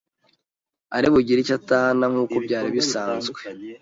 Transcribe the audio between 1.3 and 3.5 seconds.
icyo atahana nk’uko byari bisanzwe,